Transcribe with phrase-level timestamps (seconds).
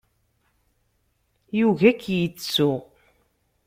[1.57, 2.71] Yugi ad k-yettu.